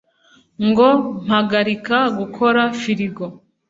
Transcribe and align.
“Ngo 0.67 0.87
mpagarika 1.25 1.97
gukora 2.17 2.61
firigo 2.79 3.25